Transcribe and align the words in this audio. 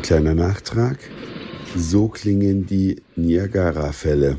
kleiner 0.00 0.34
Nachtrag. 0.34 0.98
So 1.76 2.08
klingen 2.08 2.66
die 2.66 3.02
Niagara-Fälle. 3.16 4.38